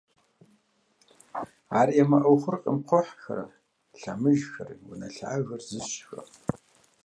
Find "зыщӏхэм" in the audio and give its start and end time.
5.69-6.27